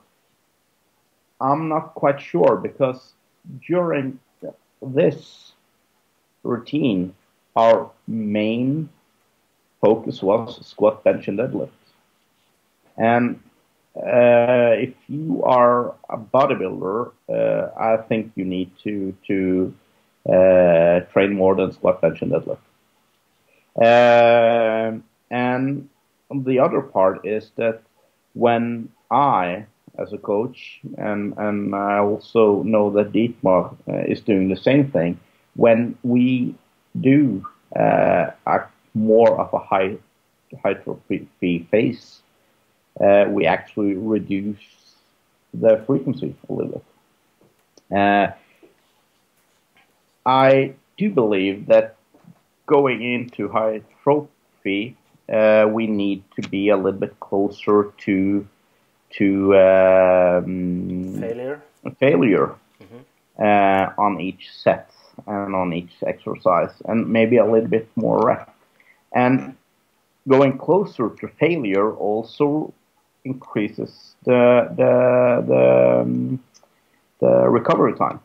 [1.40, 3.14] I'm not quite sure because
[3.66, 4.18] during
[4.82, 5.52] this
[6.42, 7.14] routine,
[7.56, 8.88] our main
[9.80, 11.70] focus was squat, bench, and deadlift.
[12.96, 13.40] And
[13.96, 19.74] uh, if you are a bodybuilder, uh, I think you need to to
[20.28, 22.58] uh, train more than squat, bench, and deadlift.
[25.30, 25.88] And
[26.30, 27.80] the other part is that
[28.34, 29.66] when I
[29.98, 34.90] as a coach, and and I also know that Dietmar uh, is doing the same
[34.90, 35.18] thing.
[35.56, 36.54] When we
[37.00, 38.60] do uh, a
[38.94, 39.96] more of a high
[40.62, 42.22] hypertrophy phase,
[42.98, 44.58] uh, we actually reduce
[45.54, 47.98] the frequency a little bit.
[47.98, 48.32] Uh,
[50.24, 51.96] I do believe that
[52.66, 54.96] going into hypertrophy,
[55.28, 58.46] uh, we need to be a little bit closer to
[59.18, 61.62] to um, failure
[61.98, 63.42] failure mm-hmm.
[63.42, 64.90] uh, on each set
[65.26, 68.54] and on each exercise, and maybe a little bit more rep.
[69.12, 69.56] And
[70.28, 72.72] going closer to failure also
[73.24, 76.42] increases the the the, um,
[77.20, 78.20] the recovery time.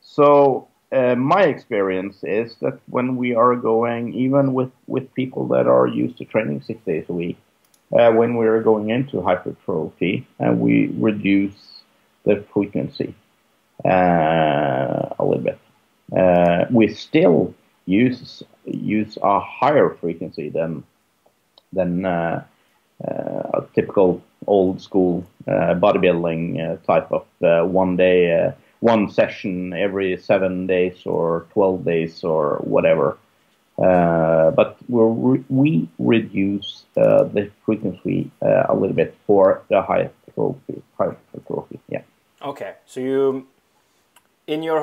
[0.00, 5.66] So uh, my experience is that when we are going, even with, with people that
[5.66, 7.36] are used to training six days a week,
[7.92, 11.82] uh, when we're going into hypertrophy and we reduce
[12.24, 13.14] the frequency
[13.84, 13.88] uh,
[15.18, 15.58] a little bit.
[16.16, 17.54] Uh, we still
[17.86, 20.84] use use a higher frequency than
[21.72, 22.42] than uh, uh,
[23.00, 27.24] a typical old school uh, bodybuilding type of
[27.70, 33.16] one day, one session every seven days or twelve days or whatever.
[33.78, 40.82] Uh, but we we reduce uh, the frequency uh, a little bit for the hypertrophy.
[40.98, 41.78] hypertrophy.
[41.88, 42.02] Yeah.
[42.42, 43.46] Okay, so you
[44.48, 44.80] in your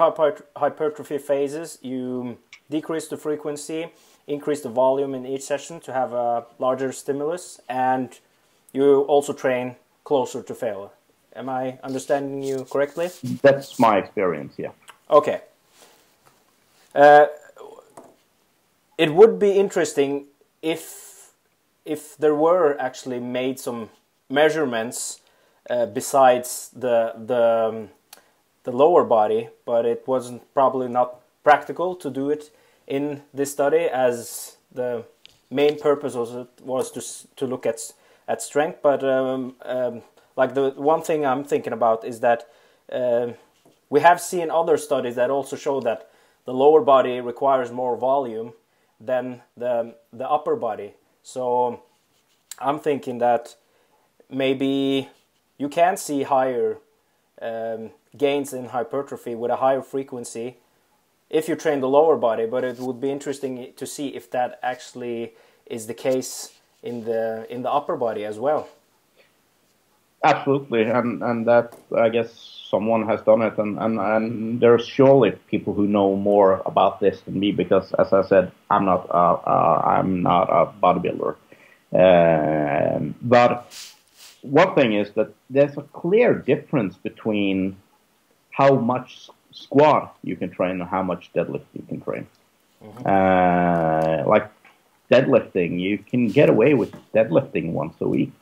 [0.55, 2.37] hypertrophy phases, you
[2.69, 3.87] decrease the frequency,
[4.27, 8.19] increase the volume in each session to have a larger stimulus, and
[8.73, 10.89] you also train closer to failure.
[11.35, 13.09] Am I understanding you correctly?
[13.41, 14.53] That's my experience.
[14.57, 14.71] Yeah.
[15.09, 15.41] Okay.
[16.93, 17.25] Uh,
[18.97, 20.25] it would be interesting
[20.61, 21.31] if
[21.85, 23.89] if there were actually made some
[24.29, 25.19] measurements
[25.69, 27.89] uh, besides the the um,
[28.65, 32.51] the lower body, but it wasn't probably not practical to do it
[32.87, 35.05] in this study as the
[35.49, 37.01] main purpose was was to
[37.35, 37.93] to look at
[38.27, 40.01] at strength, but um, um,
[40.35, 42.47] like the one thing I'm thinking about is that
[42.91, 43.27] uh,
[43.89, 46.09] we have seen other studies that also show that
[46.45, 48.53] the lower body requires more volume
[48.99, 50.93] than the the upper body.
[51.23, 51.83] So
[52.59, 53.55] I'm thinking that
[54.29, 55.09] maybe
[55.57, 56.77] you can see higher
[57.41, 60.57] um, gains in hypertrophy with a higher frequency
[61.29, 64.59] if you train the lower body, but it would be interesting to see if that
[64.61, 65.33] actually
[65.65, 66.53] is the case
[66.83, 68.69] in the in the upper body as well.
[70.23, 75.31] Absolutely, and and that I guess someone has done it, and and and there's surely
[75.47, 80.23] people who know more about this than me because, as I said, I'm not I'm
[80.23, 81.35] not a bodybuilder,
[81.93, 83.71] uh, but
[84.41, 87.75] one thing is that there's a clear difference between
[88.55, 92.25] how much squat you can train and how much deadlift you can train.
[92.83, 93.03] Mm-hmm.
[93.05, 94.49] Uh, like
[95.11, 98.33] deadlifting, you can get away with deadlifting once a week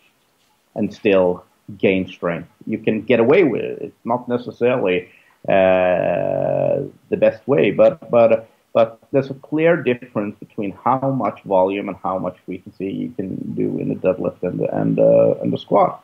[0.75, 1.43] and still
[1.77, 2.49] gain strength.
[2.67, 3.77] You can get away with it.
[3.81, 5.09] It's not necessarily
[5.47, 6.75] uh,
[7.09, 11.97] the best way, but but but there's a clear difference between how much volume and
[12.03, 15.57] how much frequency you can do in the deadlift and the and uh, and the
[15.57, 16.03] squat.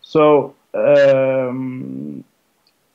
[0.00, 2.24] So um,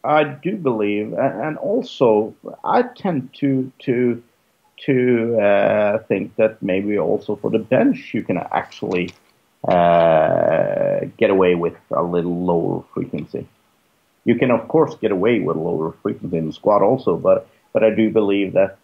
[0.07, 2.33] I do believe, and also
[2.63, 4.23] I tend to to
[4.85, 9.09] to uh, think that maybe also for the bench you can actually
[9.67, 13.47] uh, get away with a little lower frequency.
[14.23, 17.83] You can of course get away with lower frequency in the squat also, but but
[17.83, 18.77] I do believe that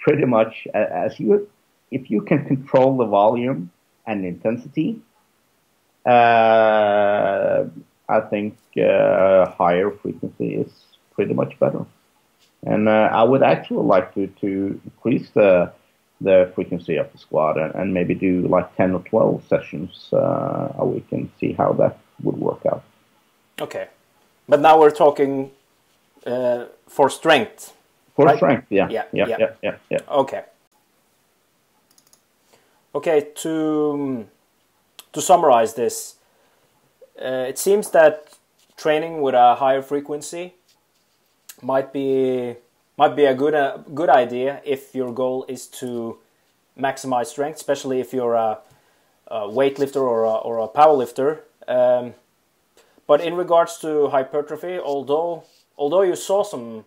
[0.00, 1.48] pretty much as you
[1.92, 3.70] if you can control the volume
[4.06, 5.00] and intensity,
[6.04, 7.64] uh,
[8.08, 10.70] I think uh, higher frequency is
[11.14, 11.84] pretty much better.
[12.64, 15.72] And uh, I would actually like to, to increase the
[16.20, 20.72] the frequency of the squat and, and maybe do like 10 or 12 sessions uh,
[20.76, 22.82] a week and see how that would work out.
[23.60, 23.88] Okay.
[24.48, 25.52] But now we're talking
[26.26, 27.74] uh, for strength.
[28.16, 28.36] For right?
[28.36, 28.88] strength, yeah.
[28.90, 29.98] Yeah, yeah, yeah, yeah, yeah, yeah.
[30.10, 30.42] Okay.
[32.94, 34.26] Okay, to,
[35.12, 36.16] to summarize this,
[37.22, 38.36] uh, it seems that
[38.76, 40.54] training with a higher frequency
[41.62, 42.54] might be
[42.96, 46.18] might be a good uh, good idea if your goal is to
[46.78, 48.58] maximize strength, especially if you're a,
[49.26, 51.40] a weightlifter or a, or a powerlifter.
[51.66, 52.14] Um,
[53.06, 55.44] but in regards to hypertrophy, although
[55.76, 56.84] although you saw some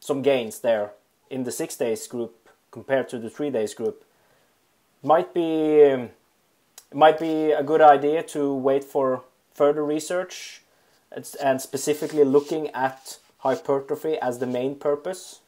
[0.00, 0.92] some gains there
[1.30, 4.04] in the six days group compared to the three days group,
[5.02, 6.08] might be
[6.94, 9.24] might be a good idea to wait for
[9.56, 10.62] further research
[11.42, 15.40] and specifically looking at hypertrophy as the main purpose.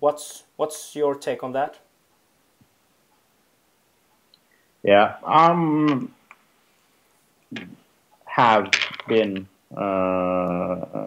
[0.00, 1.78] What's what's your take on that?
[4.82, 6.14] Yeah, um,
[8.26, 8.70] have
[9.08, 11.06] been uh,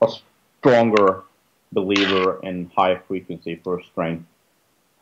[0.00, 0.08] a
[0.58, 1.24] stronger
[1.72, 4.24] believer in high frequency for strength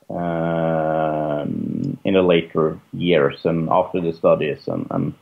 [0.08, 5.14] um, in the later years and after the studies and, and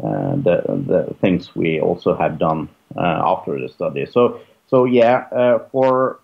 [0.00, 4.06] the the things we also have done uh, after the study.
[4.06, 6.20] So so yeah, uh, for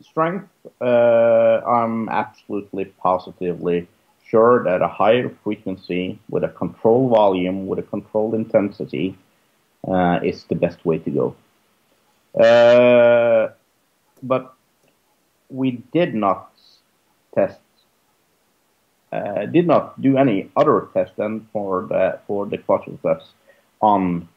[0.00, 0.48] strength,
[0.80, 3.88] I'm absolutely positively
[4.26, 9.16] sure that a higher frequency with a controlled volume with a controlled intensity
[10.22, 11.34] is the best way to go.
[14.22, 14.54] but
[15.50, 16.50] we did not
[17.34, 17.60] test
[19.12, 23.26] uh, did not do any other tests than for the for the quadriceps
[23.80, 24.28] on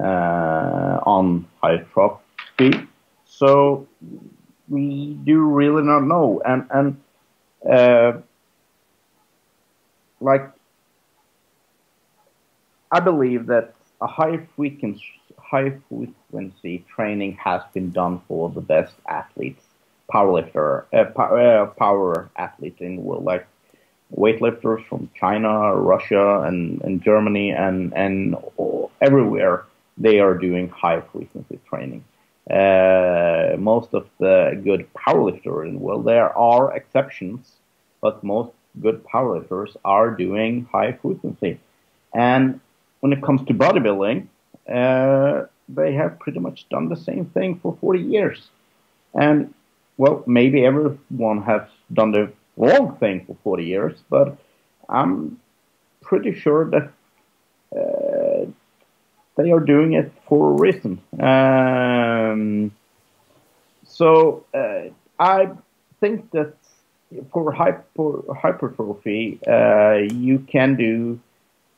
[0.00, 2.88] uh, on hypertrophy.
[3.26, 3.86] So
[4.68, 7.00] we do really not know, and and
[7.70, 8.20] uh,
[10.20, 10.50] like
[12.92, 15.04] I believe that a high frequency
[15.38, 19.64] high frequency training has been done for the best athletes,
[20.12, 23.46] powerlifter, uh, power, uh, power athletes in the world, like
[24.16, 28.36] weightlifters from China, Russia, and, and Germany, and and
[29.00, 29.64] everywhere
[29.96, 32.04] they are doing high frequency training.
[32.50, 37.52] Uh, most of the good powerlifters in the world, there are exceptions,
[38.00, 38.50] but most
[38.80, 41.60] good powerlifters are doing high frequency.
[42.14, 42.60] And
[43.00, 44.26] when it comes to bodybuilding,
[44.68, 48.48] uh, they have pretty much done the same thing for 40 years.
[49.14, 49.54] And
[49.96, 54.36] well, maybe everyone has done the wrong thing for 40 years, but
[54.88, 55.40] I'm
[56.00, 56.90] pretty sure that
[57.76, 58.50] uh,
[59.36, 61.00] they are doing it for a reason.
[61.20, 62.72] Um,
[63.84, 65.50] so uh, I
[66.00, 66.54] think that
[67.32, 71.20] for hyper, hypertrophy, uh, you can do,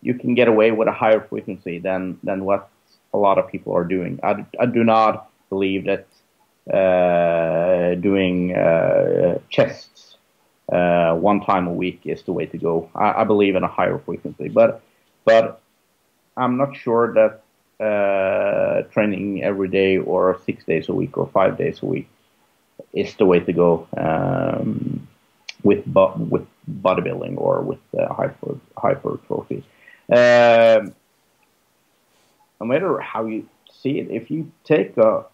[0.01, 2.69] you can get away with a higher frequency than than what
[3.15, 4.19] a lot of people are doing.
[4.23, 6.07] I, I do not believe that
[6.73, 10.12] uh, doing uh, chests
[10.73, 12.91] uh, one time a week is the way to go.
[12.95, 14.81] I, I, believe in a higher frequency, but
[15.25, 15.61] but
[16.37, 17.43] I'm not sure that
[17.85, 22.09] uh, training every day or six days a week or five days a week
[22.95, 25.07] is the way to go um,
[25.63, 29.65] with with bodybuilding or with uh, hyper hypertrophy.
[30.11, 30.95] Um,
[32.61, 35.27] no matter how you see it, if you take a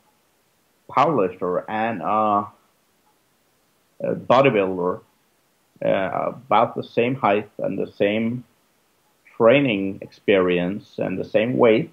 [0.91, 2.49] powerlifter and a,
[4.01, 5.03] a bodybuilder
[5.85, 8.45] uh, about the same height and the same
[9.37, 11.91] training experience and the same weight,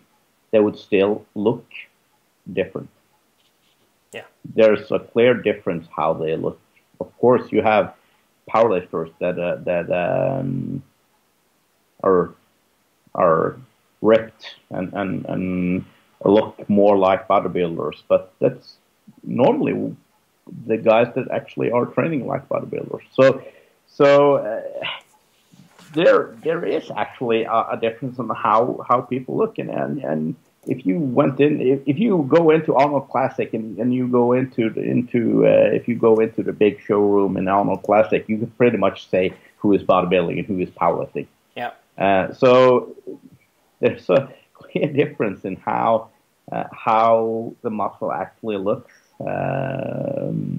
[0.51, 1.65] they would still look
[2.51, 2.89] different.
[4.11, 4.23] Yeah.
[4.55, 6.59] There's a clear difference how they look.
[6.99, 7.93] Of course, you have
[8.49, 10.81] powerlifters that uh, that um,
[12.03, 12.33] are
[13.13, 13.57] are
[14.01, 15.85] ripped and, and and
[16.23, 18.77] look more like bodybuilders, but that's
[19.23, 19.95] normally
[20.67, 23.01] the guys that actually are training like bodybuilders.
[23.13, 23.43] So
[23.95, 24.61] so uh,
[25.93, 30.35] there there is actually a, a, difference in how how people look and and, and
[30.67, 34.33] if you went in if, if you go into Arnold Classic and, and you go
[34.33, 38.37] into the, into uh, if you go into the big showroom in Arnold Classic, you
[38.37, 41.27] can pretty much say who is bodybuilding and who is powerlifting.
[41.55, 41.71] Yeah.
[41.97, 42.95] Uh, so
[43.79, 46.09] there's a clear difference in how
[46.51, 50.54] uh, how the muscle actually looks um,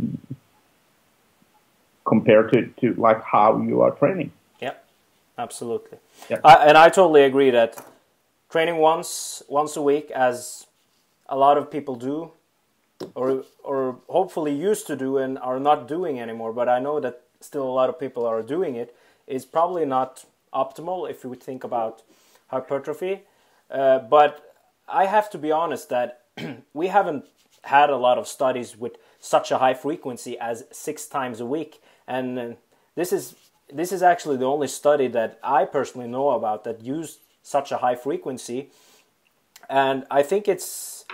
[2.07, 4.33] compared to, to like how you are training.
[4.61, 4.75] Yeah,
[5.37, 5.99] absolutely.
[6.31, 6.39] Yeah.
[6.45, 7.85] I, and I totally agree that
[8.49, 10.67] training once once a week, as
[11.29, 12.31] a lot of people do,
[13.15, 16.53] or or hopefully used to do and are not doing anymore.
[16.53, 18.95] But I know that still a lot of people are doing it.
[19.27, 22.03] Is probably not optimal if we think about
[22.49, 23.23] hypertrophy.
[23.71, 24.55] Uh, but
[24.89, 26.23] I have to be honest that
[26.75, 27.25] we haven't
[27.63, 31.83] had a lot of studies with such a high frequency as six times a week,
[32.07, 32.49] and uh,
[32.95, 33.35] this is
[33.73, 37.79] this is actually the only study that I personally know about that used such a
[37.79, 38.71] high frequency,
[39.69, 41.05] and I think it's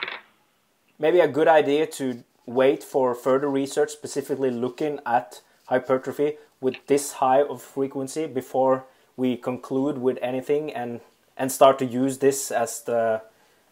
[0.99, 7.13] maybe a good idea to wait for further research specifically looking at hypertrophy with this
[7.15, 8.85] high of frequency before
[9.17, 11.01] we conclude with anything and
[11.37, 13.23] and start to use this as the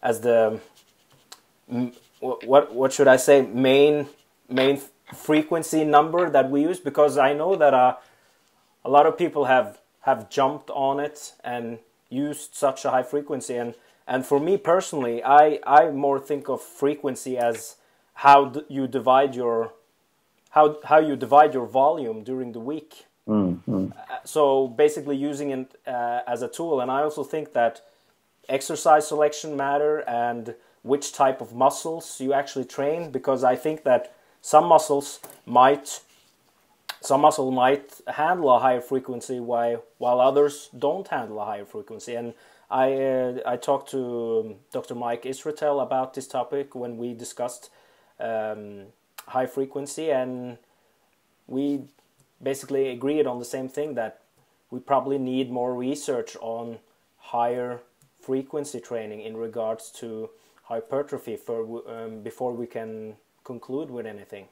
[0.01, 0.59] as the
[2.19, 4.07] what what should I say main
[4.49, 4.81] main
[5.13, 7.95] frequency number that we use because I know that uh,
[8.83, 13.55] a lot of people have have jumped on it and used such a high frequency.
[13.55, 13.75] And
[14.07, 17.77] and for me personally I I more think of frequency as
[18.15, 19.73] how you divide your
[20.51, 23.05] how how you divide your volume during the week.
[23.27, 23.89] Mm-hmm.
[24.25, 26.81] so basically using it uh, as a tool.
[26.81, 27.81] And I also think that
[28.49, 34.13] exercise selection matter and which type of muscles you actually train because I think that
[34.41, 36.01] some muscles might
[37.01, 42.15] some muscle might handle a higher frequency while while others don't handle a higher frequency
[42.15, 42.33] and
[42.69, 44.95] I uh, I talked to Dr.
[44.95, 47.69] Mike Israetel about this topic when we discussed
[48.19, 48.87] um,
[49.27, 50.57] high frequency and
[51.47, 51.81] we
[52.41, 54.21] basically agreed on the same thing that
[54.71, 56.79] we probably need more research on
[57.17, 57.81] higher
[58.19, 60.29] frequency training in regards to
[60.63, 64.47] hypertrophy for um, before we can conclude with anything.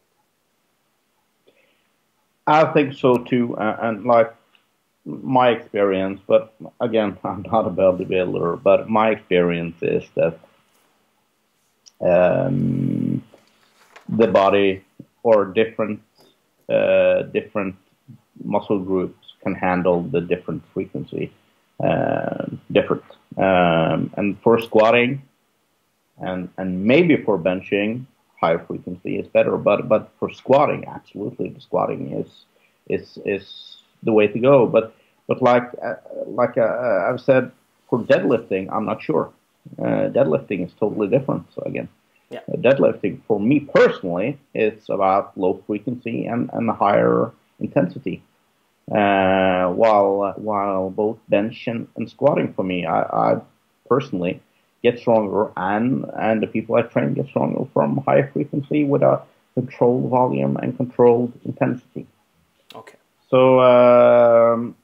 [2.48, 4.34] I think so too, and like
[5.06, 10.40] my experience, but again, I'm not a bodybuilder, but my experience is that
[12.02, 13.24] um,
[14.08, 14.84] the body
[15.24, 16.02] or different
[16.70, 17.76] uh, different
[18.44, 21.32] muscle groups can handle the different frequency
[21.84, 23.04] uh, different.
[23.38, 25.22] Um, and for squatting,
[26.18, 28.06] and and maybe for benching,
[28.40, 29.58] higher frequency is better.
[29.58, 32.46] But but for squatting, absolutely, the squatting is
[32.88, 34.68] is is the way to go.
[34.68, 34.94] But
[35.28, 37.52] but like uh, like uh, I've said,
[37.90, 39.32] for deadlifting, I'm not sure.
[39.78, 41.46] Uh, deadlifting is totally different.
[41.54, 41.90] So again,
[42.30, 42.40] yeah.
[42.52, 48.24] Uh, deadlifting for me personally, it's about low frequency and and higher intensity.
[48.92, 53.42] Uh, while while both bench and, and squatting for me, I, I
[53.88, 54.42] personally
[54.84, 59.22] get stronger, and and the people I train get stronger from high frequency with a
[59.54, 62.08] controlled volume and controlled intensity.
[62.76, 62.98] Okay.
[63.30, 64.76] So, um,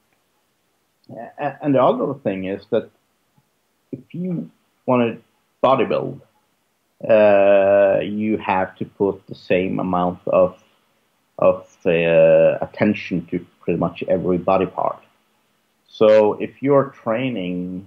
[1.38, 2.90] and the other thing is that
[3.92, 4.50] if you
[4.86, 5.22] want to
[5.62, 6.20] bodybuild,
[7.08, 10.62] uh, you have to put the same amount of
[11.38, 15.02] of uh, attention to pretty much every body part.
[15.88, 17.86] So if you're training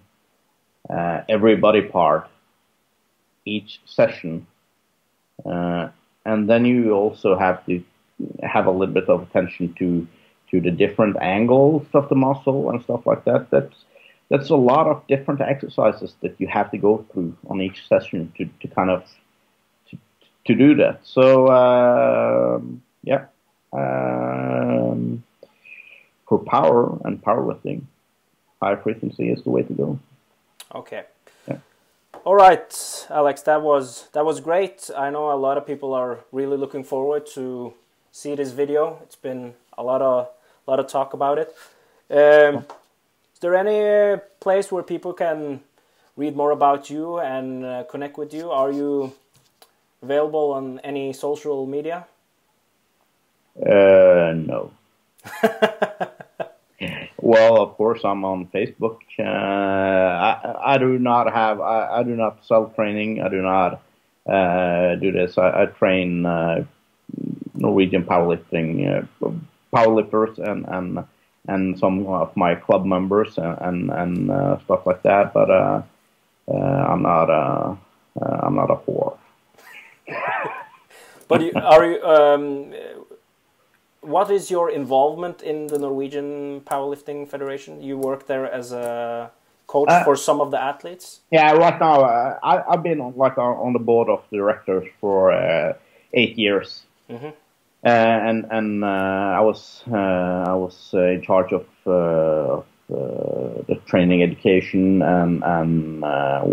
[0.87, 2.27] uh, every body part
[3.45, 4.45] each session,
[5.45, 5.89] uh,
[6.25, 7.83] and then you also have to
[8.43, 10.07] have a little bit of attention to
[10.51, 13.49] to the different angles of the muscle and stuff like that.
[13.49, 13.85] That's
[14.29, 18.31] that's a lot of different exercises that you have to go through on each session
[18.37, 19.03] to, to kind of
[19.89, 19.97] to,
[20.45, 20.99] to do that.
[21.03, 23.25] So um, yeah,
[23.73, 25.23] um,
[26.27, 27.83] for power and powerlifting,
[28.61, 29.99] high frequency is the way to go.
[30.73, 31.03] Okay.
[31.47, 31.57] Yeah.
[32.25, 34.89] All right, Alex, that was that was great.
[34.95, 37.73] I know a lot of people are really looking forward to
[38.11, 38.99] see this video.
[39.03, 40.27] It's been a lot of
[40.67, 41.55] a lot of talk about it.
[42.11, 42.65] Um,
[43.33, 45.61] is there any place where people can
[46.17, 48.51] read more about you and uh, connect with you?
[48.51, 49.13] Are you
[50.03, 52.05] available on any social media?
[53.57, 54.71] Uh, no.
[57.29, 58.97] well, of course, I'm on Facebook.
[59.19, 61.61] Uh, I, I do not have.
[61.61, 63.21] I, I do not self training.
[63.21, 63.83] I do not
[64.25, 65.37] uh, do this.
[65.37, 66.65] I, I train uh,
[67.53, 69.29] Norwegian powerlifting uh,
[69.71, 71.05] powerlifters and and
[71.47, 75.31] and some of my club members and and, uh, stuff like that.
[75.31, 75.83] But uh,
[76.51, 77.77] I'm not a
[78.21, 79.19] I'm not a whore.
[81.27, 82.03] but you, are you?
[82.03, 82.73] Um,
[84.01, 87.81] what is your involvement in the Norwegian Powerlifting Federation?
[87.81, 89.31] You work there as a
[89.67, 91.21] coach uh, for some of the athletes.
[91.31, 95.31] Yeah, right now uh, I, have been on, like on the board of directors for
[95.31, 95.73] uh,
[96.13, 97.33] eight years, mm -hmm.
[97.83, 102.65] and and uh, I was uh, I was uh, in charge of, of
[103.67, 106.01] the training education and and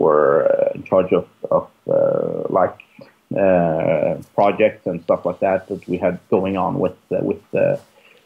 [0.03, 0.35] were
[0.75, 1.67] in charge of of
[2.59, 2.86] like
[3.35, 7.81] uh, projects and stuff like that that we had going on with uh, with the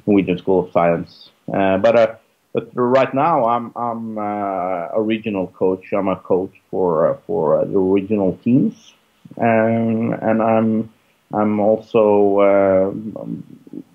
[0.06, 1.30] Norwegian School of Science.
[1.52, 2.14] Uh, but uh,
[2.52, 5.92] but right now I'm I'm uh, a regional coach.
[5.92, 8.92] I'm a coach for for the regional teams,
[9.38, 10.92] um, and I'm
[11.32, 12.92] I'm also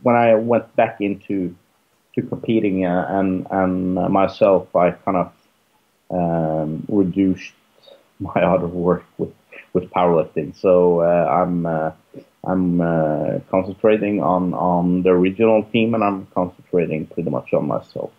[0.02, 1.56] when I went back into
[2.16, 5.32] to competing and and myself I kind of
[6.10, 7.54] um, reduced
[8.20, 9.34] my other work with
[9.76, 10.56] with powerlifting.
[10.56, 11.92] So uh, I'm uh,
[12.44, 18.12] I'm uh, concentrating on on the regional team, and I'm concentrating pretty much on myself.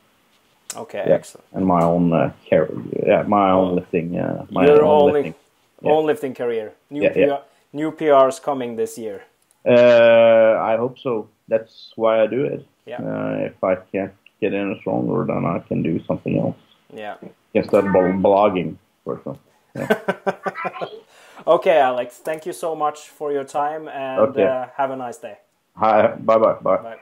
[0.77, 1.15] Okay, yeah.
[1.15, 1.47] excellent.
[1.53, 2.71] And my own uh, career,
[3.07, 5.35] yeah, my own lifting, uh, my Your own lifting,
[5.81, 5.91] yeah.
[5.91, 6.75] own lifting career.
[6.91, 7.39] New yeah, PR, yeah.
[7.73, 9.23] new PRs coming this year.
[9.65, 11.29] Uh, I hope so.
[11.49, 12.67] That's why I do it.
[12.85, 13.01] Yeah.
[13.01, 16.57] Uh, if I can't get in stronger, then I can do something else.
[16.93, 17.17] Yeah.
[17.55, 17.93] Instead of
[18.27, 19.41] blogging, for example.
[21.47, 24.45] Okay, Alex, thank you so much for your time and okay.
[24.45, 25.39] uh, have a nice day.
[25.77, 26.55] Hi, bye bye.
[26.63, 26.77] Bye.
[26.79, 26.97] bye.